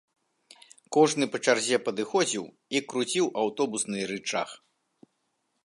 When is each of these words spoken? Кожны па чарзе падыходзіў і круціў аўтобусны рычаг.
Кожны 0.95 1.25
па 1.33 1.37
чарзе 1.49 1.77
падыходзіў 1.89 2.45
і 2.79 2.81
круціў 2.93 3.25
аўтобусны 3.43 3.99
рычаг. 4.13 4.49